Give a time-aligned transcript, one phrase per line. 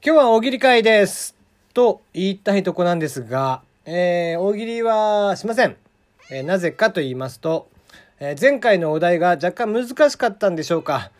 [0.00, 1.34] 今日は大喜利会です。
[1.74, 5.76] と言いたいとこなんですが、えー、大喜利はしません。
[6.30, 7.68] えーなぜかと言いますと、
[8.20, 11.10] えー前回のお題が若干難しかったんでしょうか。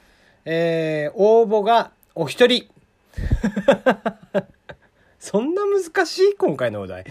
[0.45, 2.69] えー応募がお一人。
[5.19, 7.05] そんな難しい今回のお題。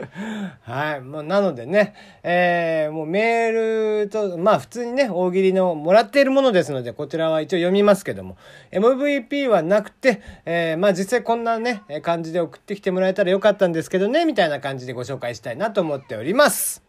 [0.62, 1.00] はい。
[1.00, 8.36] もうなのでね、えーもうメールと、まあ普通にね、大喜利のもらっているものですので、こちらは一応読みますけども、
[8.70, 16.82] MVP はなくて、えーまあ実際こんなね、え感じで送ってきてもらえたらよかったんですけどね、みたいな感じでご紹介したいなと思っております。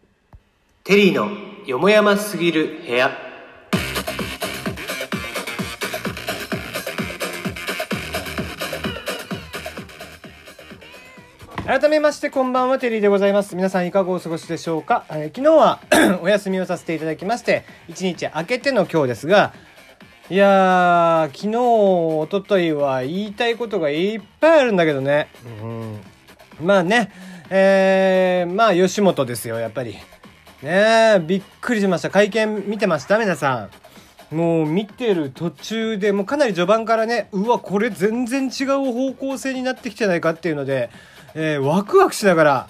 [0.84, 1.30] テリーの
[1.66, 3.33] よもやますぎる部屋。
[11.74, 13.56] 改めましてこんばんはテリーでございます。
[13.56, 15.80] 皆さんいかがお過ごしでしょうか、えー昨日は
[16.22, 19.54] お休みをさせていただきまして一日明けての今日ですが
[20.30, 25.30] いやー昨日おとといは言いたいことがいっぱいあるんだけどね。
[25.64, 26.00] うん。
[26.64, 27.12] まあね
[27.50, 29.98] えー、まあ吉本ですよやっぱり。
[30.62, 32.12] ねびっくりしました。
[32.12, 33.18] 会見見てました？
[33.18, 33.70] 皆さ
[34.32, 34.36] ん。
[34.36, 40.92] もう見てる途中でもうかなり序盤からねうわこれ全然違う方向性になってきてないかっていうので、
[41.36, 42.68] えーワクワクしながら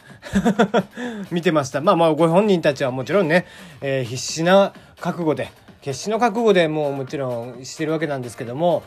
[1.32, 1.82] 見てました。
[1.82, 3.46] まあまあご本人たちはもちろんね、
[3.82, 5.50] えー必死な覚悟で
[5.82, 8.84] 決死の覚悟でもうもちろんしてるわけなんですけども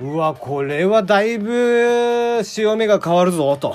[0.00, 3.74] うわこれはだいぶ潮目が変わるぞと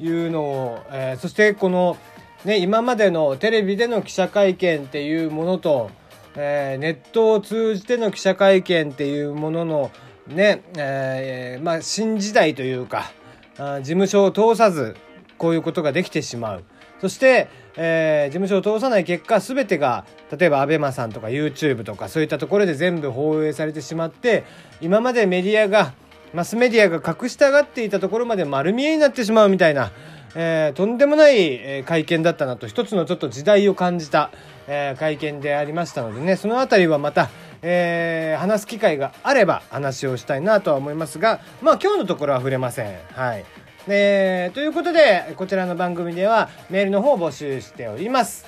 [0.00, 1.96] いうのを、えーそしてこの
[2.44, 5.90] ね今までのテレビでの記者会見っていうものと
[6.36, 9.90] えーネットを通じての記者会見っていうものの
[10.28, 13.10] ね、えーまあ新時代というか
[13.58, 14.96] あ事務所を通さず
[15.36, 16.64] こういうことができてしまう。
[17.00, 20.04] そして、えー事務所を通さない結果全てが
[20.36, 24.44] 例えば ABEMA さんとか YouTube とかそういったところで全部放映されてしまって
[24.80, 25.92] 今までメディアが
[26.34, 29.92] マスメディアが隠したがっていたところまで丸見えになってしまうみたいな、
[30.34, 34.30] えーとんでもない、会見だったなと一つのちょっと時代を感じた、
[34.66, 37.30] えー会見でありましたのでねそのあたりはまた、
[37.62, 42.98] えー話す機会があれば話をしたいなとは思いますがまあ今日のところは触れません。
[43.12, 43.44] はい
[43.88, 48.46] えーということでこちらの番組ではメールの方を募集しております。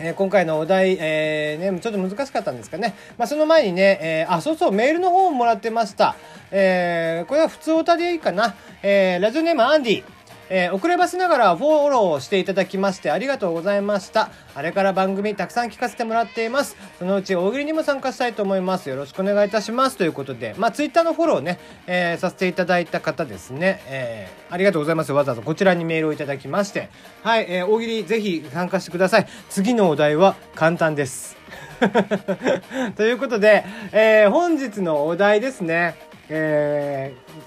[0.00, 2.94] えー今回のお題、えーね、ちょっと難しかったんですかね。
[3.16, 6.14] まあ、その前にね、えーあ、そうそう、メールの方をもらってました。
[6.50, 8.54] えーこれは普通おたでいいかな。
[8.82, 10.04] えーラジオネームアンディ。
[10.50, 14.30] えー遅ればせながらフォローしていただきましてありがとうございました。
[14.54, 16.76] あれから番組たくさん聞かせてもらっています。
[16.98, 18.88] そのうち大喜利にも参加したいと思います。
[18.88, 19.96] よろしくお願いいたします。
[19.96, 23.82] ということで、まあ、ツイッターのフォローね、えーさせていただいた方ですね。
[23.86, 25.12] えーありがとうございます。
[25.12, 26.88] わざわざこちらにメールをいただきまして。
[27.22, 29.26] はい、えー大喜利ぜひ参加してください。
[29.50, 31.36] 次のお題は簡単です。
[32.96, 36.07] ということで、えー本日のお題ですね。
[36.28, 37.38] えー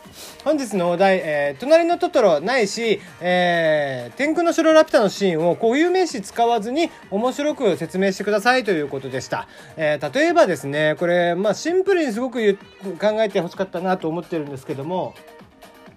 [0.43, 9.47] 本日のお題、えー隣のトトロないし、えー天空の城ラピュタのシーンを固有名詞使わずに面白く説明してくださいということでした。
[9.77, 12.57] えー例えばですね、これ、まあシンプルにすごく
[12.99, 15.13] 考えてほしかったなと思ってるんですけども、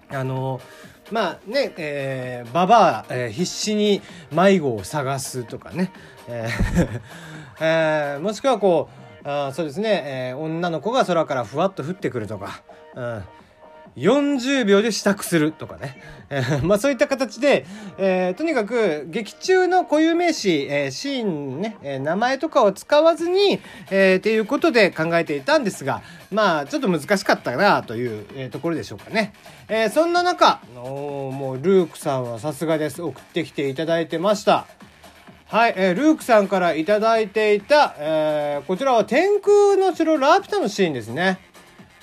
[0.09, 0.61] あの
[1.11, 5.91] まあね、えー、ババア、えー必死に迷子を探すとかね、
[6.27, 6.99] えー
[7.61, 12.61] えーもしくはこうあそうですね、えー女の子が空からふわっと降ってくるとか、
[12.93, 13.23] うん、
[13.95, 15.99] 40秒で支度するとかね、
[16.29, 17.65] えーまあそういった形で、
[17.97, 23.59] えーとにかく劇中の固有名詞、えーシーンね、え名前とかを使わずに、
[23.89, 29.33] えっていうことで考えていたんですがまあちょっと難しかったなという、えところでしょうかね、
[29.69, 33.01] えそんな中おもうルークさんはさすがです。
[33.01, 34.67] 送ってきていただいてました。
[35.47, 41.37] はい、えールークさんからいただいていた、えーこちらは天空の城ラピュタのシーンですね。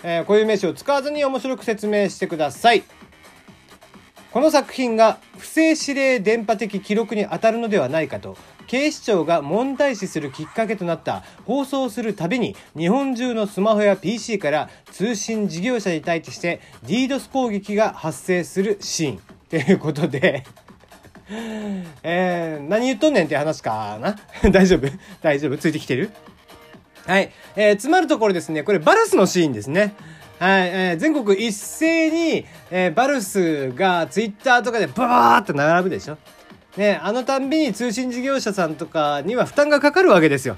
[0.05, 2.85] えー固有名詞を使わずに面白く説明してください。
[4.31, 8.37] この作品が不正指令電波的記録に当たるのではないかと
[8.67, 19.21] 警視庁が問題視するきっかけとなった放送するたびに日本中のスマホや PC から通信事業者に対して DDoS 攻撃が発生するシーン
[19.51, 20.45] ということで
[22.03, 24.17] えー、何言っとんねんって話かな？
[24.51, 24.89] 大丈夫？
[25.23, 25.57] 大丈夫？
[25.57, 26.11] ついてきてる？
[27.07, 27.31] はい。
[27.57, 29.95] えー、つまるところですね、これバルスのシーンですね。
[30.39, 30.69] はい。
[30.69, 36.19] えー全国一斉に、えーバルスがツイッターとかでバーって並ぶでしょ？
[36.77, 40.57] ね、あのたんびに通信事業者さんとかには負担がかかるわけですよ。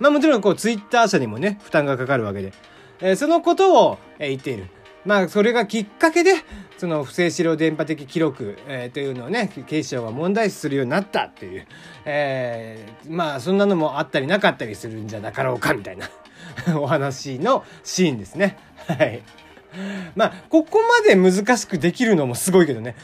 [0.00, 2.52] まあもちろんこうツイッター社にもね、負担がかかるわけで。
[3.00, 4.66] えーそのことを、えー言っている。
[5.04, 6.32] まあそれがきっかけで、
[6.78, 11.66] その不正資料電波的記録、えーというのをね、警視庁が問題視するようになったっていう、
[12.04, 16.08] えーまあそんなのもあったりなかったりするんじゃなかろうかみたいな
[16.78, 18.56] お話のシーンですね。
[18.86, 19.22] はい。
[20.14, 22.94] まあ、ここまで難しくできるのもすごいけどね。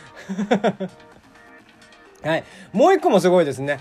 [2.23, 2.45] はい。
[2.73, 3.81] もう一個もすごいですね。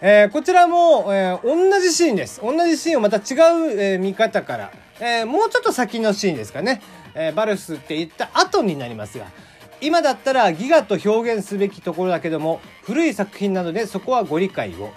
[0.00, 2.40] えー、こちらも、えー、同じシーンです。
[2.40, 3.22] 同じシーンをまた違う、
[3.78, 6.80] えー、見方から、えもうちょっと先のシーンですかね。
[7.14, 9.26] えバルスって言った後になりますが、
[9.80, 14.92] 今だったらギガと表現すべきところだけども、古い作品なのでそこはご理解を。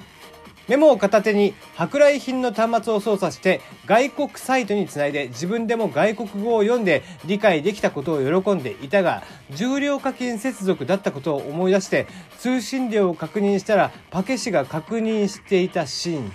[0.68, 12.08] メモを片手に舶来品の端末を操作して外国サイトにつないで自分でも外国語を読んで理解できたことを喜んでいたが重量課金接続だったことを思い出して
[12.40, 16.32] 通信量を確認したらパケ氏が確認していたシーン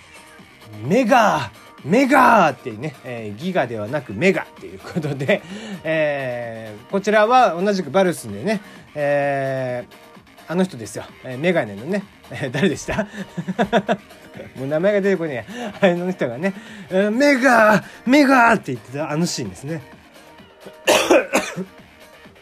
[0.87, 1.51] メガ
[1.85, 5.43] メガーってね、えー、ギガではなくメガっていうことで、
[5.85, 8.61] えー、こちらは同じくバルスでね、
[8.95, 13.07] えー、あの人ですよ、えー、メガネのね、えー、誰でした？
[14.57, 15.45] もう名前が出てこね
[15.83, 16.55] えあの人がね、
[16.91, 19.83] えー、メガーメガーって言ってたあのシーンですね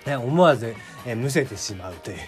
[0.18, 0.74] 思わず、
[1.06, 2.18] えー、むせてしまうという。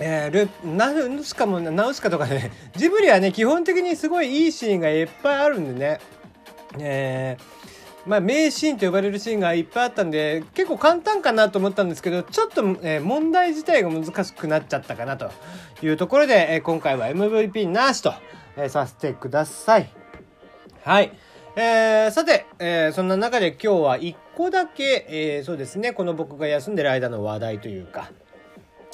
[0.00, 6.00] えー、ルナウスカもナウスカとかね ジブリはね基本的にすごいいいシーンがいっぱいあるんでね
[6.78, 7.64] えー
[8.06, 15.30] まあ、名シーンと呼ばれるシーンがいっぱいあったんで、結構簡単かなと思ったんですけど、ちょっと、えー、問題自体が難しくなっちゃったかなと
[15.82, 18.12] いうところで、えー、今回は MVP なしと、
[18.56, 19.90] えー、させてください。
[20.82, 21.12] はい。
[21.56, 28.10] えー、さて、えー、そんな中で今日は一個だけ、えー、そうですね、この僕が休んでる間の話題というか、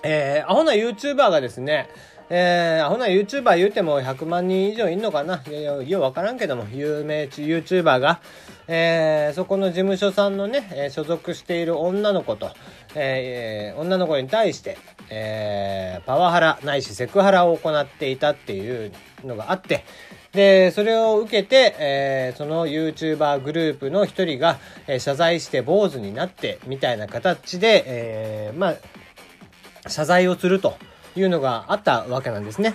[0.03, 1.89] えー、アホな YouTuber がですね、
[2.31, 5.43] えー、アホな YouTuber 言うても100万人以上いんのかな？
[5.49, 8.21] いやいや、ようわからんけども、有名 YouTuber が、
[8.69, 12.51] えー、そこの事務所さんのね、えー、所属している女の子と、
[12.95, 14.79] えー、女の子に対して、
[15.11, 18.93] えー、パワハラないしセクハラを行っていたっていう
[19.25, 19.85] のがあって、
[20.33, 28.75] で、それを受けて、えー、その YouTuber グループの一人が、えー、謝罪して坊主になって、みたいな形で、えー、まあ、
[29.89, 30.77] 謝罪をすると
[31.17, 32.75] いうのがあったわけなんですね。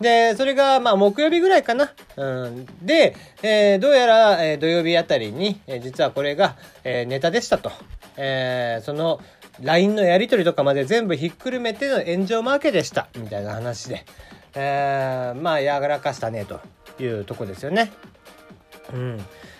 [0.00, 1.92] で、それが、まあ、木曜日ぐらいかな。
[2.16, 2.66] うん。
[2.82, 7.72] で、えー、どうやら、えー、土曜日あたりに、えー、実はこれが、えー、ネタでしたと。
[8.18, 9.20] えー、その、
[9.62, 13.08] LINE のやり取りとかまで全部ひっくるめての炎上マーケでした。
[13.16, 14.04] みたいな話で。
[14.54, 16.60] えー、まあ、やらかしたね、と
[17.02, 17.90] いうとこですよね。
[18.92, 19.16] うん。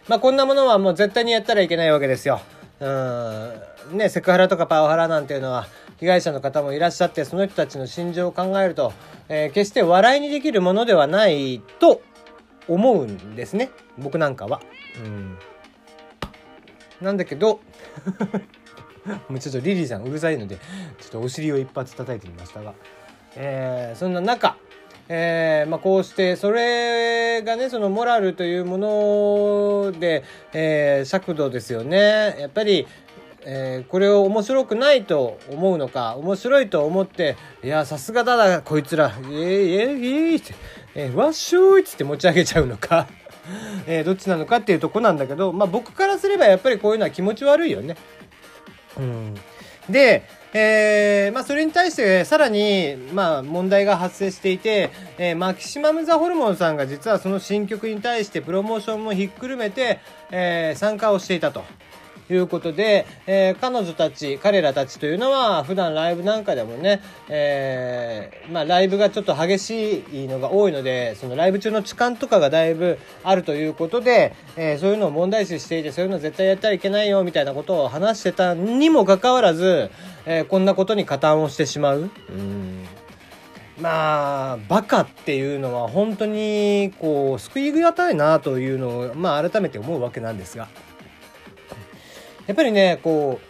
[0.09, 2.41] まあ、こんなものはもう絶対にやったらいけないわけですよ。
[2.81, 3.63] うん。
[3.93, 5.67] ね、セクハラとかパワハラなんていうのは、
[5.99, 8.93] 被害者の方もいらっしゃって、その人たちの心情を考えると、
[9.29, 12.03] えー、決して笑いにできるものではないと
[12.69, 13.71] 思うんですね。
[13.99, 14.61] 僕なんかは。
[15.05, 15.39] うん。
[17.01, 17.61] なんだけど
[19.29, 22.75] もうちょっとリリーさんうるさいので、ちょっとお尻を一発叩いてみましたが、
[23.37, 24.57] えー、そんな中、
[25.09, 32.37] えー、まあ、こうして、それがね、そのモラルというもので、えー、尺度ですよね。
[32.41, 32.89] やっぱり、
[33.49, 40.55] えー、これを面白くないと思うのか、面白いと思って、いや、さすがだな、こいつら、えー、えー、えー、って、
[40.97, 43.07] えー、わっしょーいって持ち上げちゃうのか、
[43.87, 47.97] えー、どっちなのかっていうとこなんだけど、まあ僕からすればやっぱりこういうのは気持ち悪いよね。
[48.99, 49.35] うん。
[49.89, 60.01] で、えー、まあそれに対してさらに、まあ問題が発生していて、えー、マキシマム・ザ・ホルモンさんが実はその新曲に対してプロモーションもひっくるめて、
[60.33, 61.63] えー、参加をしていたと。
[62.31, 79.91] いうことで、えー、彼女たち、彼らたちというのは、普段ライブなんかでもね、えー、まあ、ライブがちょっと激しいのが多いので、そのライブ中の痴漢とかがだいぶあるということで、えー、そういうのを問題視していて、そういうの絶対やったらいけないよ、みたいなことを話してたにもかかわらず、
[80.25, 82.11] えー、こんなことに加担をしてしまう。
[82.31, 82.87] うん
[83.79, 90.69] まあ、バカっていうのは本当に、こう、救いがたいなというのを、まあ改めて思うわけなんですが。
[92.47, 93.47] やっぱりね、こう、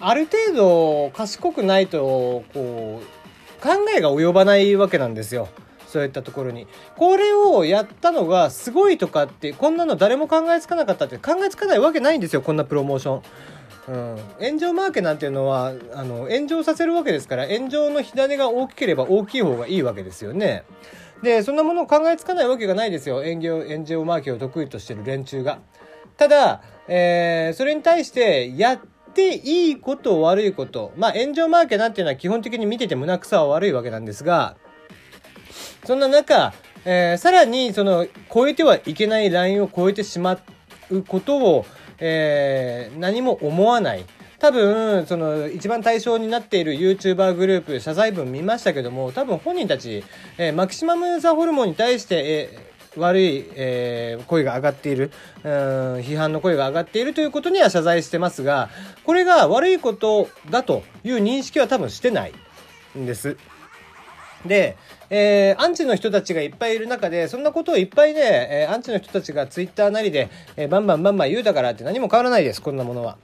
[0.00, 5.48] ある程度賢くないと、こう、考えが及ばないわけなんですよ。
[5.86, 6.66] そういったところに。
[6.96, 13.22] これをやったのがすごいとかって、こんなの誰も考えつかなかったって考えつかないわけないんですよ、こんなプロモーション。
[13.88, 20.62] うん、炎上マーケなんていうのはあの炎上させるわけですから炎上の火種が大きければ大きい方がいいわけですよね。
[21.22, 25.58] でそんなものを考えつかないわけがないですよ炎上炎上マーケを得意としてる連中が。
[26.20, 26.60] ただ
[26.92, 28.80] えー、それに対してやっ
[29.14, 34.56] ていいこと悪いこと、まあ炎上マーケなんていうのは基本的に見てて胸くさは悪いわけなんですが、
[35.84, 36.52] そんな中、
[36.84, 40.40] えー、さらにその超えてはいけないラインを超えてしま
[40.90, 41.66] うことを、
[42.00, 44.04] えー、何も思わない。
[44.40, 50.02] 多分、その、一番対象になっている YouTuber グループ、謝罪文見ましたけども、多分本人たち、
[50.38, 55.10] えー、マキシマム・ザ・ホルモンに対して、え悪い、えー、声が上がっている
[55.44, 55.50] うん
[55.98, 58.68] 批判の声が上がっているということには謝罪してますが
[59.04, 62.32] これが悪いことだという認識は多分してない
[62.98, 63.36] んです。
[64.46, 64.76] で、
[65.10, 73.18] えー、アンチの人たちがいっぱいいる中で、そんなことをいっぱいね、えー、アンチの人たちがツイッターなりで、えー、バンバンバンバン言うだからって何も変わらないです、こんなものは。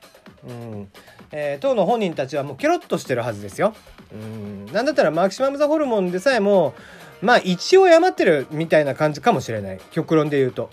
[0.47, 0.89] うん。
[1.33, 3.75] えー、当の本人たちはもうケロッとしてるはずですよ。
[4.13, 4.67] うん。
[4.73, 6.75] なんだったらマキシマムザホルモンでさえも、
[7.23, 9.81] まあ一応謝ってるみたいな感じかもしれない。
[9.91, 10.71] 極論で言うと。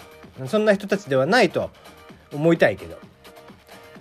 [0.48, 1.70] そんな人たちではないと
[2.34, 2.98] 思いたいけど。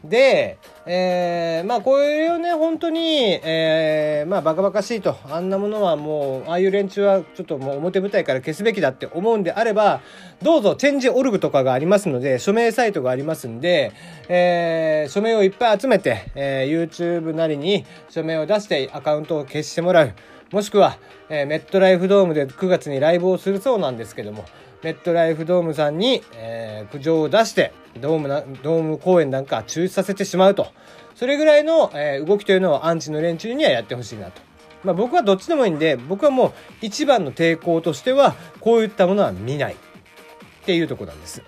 [0.04, 10.00] で、えー、まあこれをね、本当に、えー、まあバカバカしいと、あんなものはもう、ああいう連中はちょっともう表舞台から消すべきだって思うんであれば、
[10.42, 13.92] どうぞチェンジオルグとかがありますので、署名サイトがありますんで、
[14.28, 20.12] えー、署名をいっぱい集めて、えー、YouTube なりに署名を出してアカウントを消してもらう。
[20.52, 20.98] もしくは、
[21.30, 24.44] えー、メットライフドームで9月にライブをするそうなんですけども、
[24.82, 30.66] メットライフドームさんに、えー、苦情を出して、ドームな、ドーム公演なんか中止させてしまうと。
[31.14, 34.42] それぐらいの、えー、動きというのをアンチの連中にはやってほしいなと。
[34.84, 39.74] まあ僕はどっちでもいいんで、僕はもう一番の抵抗としては、こういったものは見ない。
[39.74, 41.42] っていうとこなんです。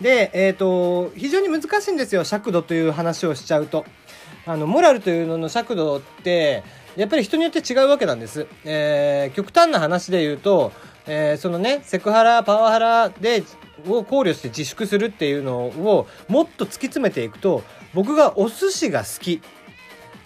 [0.00, 3.84] で、えっ、ー、と、非常に難しいんですよ、尺度という話をしちゃうと。
[4.46, 6.64] あの、モラルというのの尺度って、
[6.96, 8.46] やっぱり人によって違うわけなんです。
[8.64, 10.72] えー、極端な話で言うと、
[11.06, 13.42] えー、そのね、セクハラ、パワハラで、
[13.88, 17.62] を考慮して自粛するっていうのをもっと突き詰めていくと、
[17.94, 19.40] 僕がお寿司が好きっ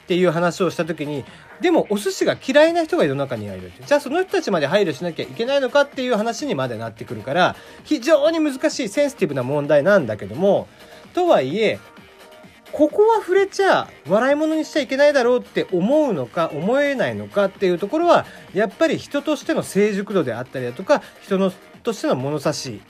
[0.06, 1.24] ていう話をした時に、
[1.60, 3.72] でもお寿司が嫌いな人が世の中にはいる。
[3.84, 10.68] じゃあその人たちまで配慮しなきゃいけないのかっていう話にまでなってくるから、非常に難しいセンシティブな問題なんだけども、
[11.14, 11.78] とはいえ、
[12.76, 21.50] ここは触れちゃ笑い物にしちゃいけないだろうって思うのか思えないのかっていうところはやっぱり人としての成熟度であったりだとか人の
[21.82, 22.82] としての物差し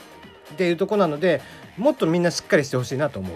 [0.55, 1.41] っていうとこなので
[1.79, 3.25] もっとみんなしっかりしてほしいなと思う。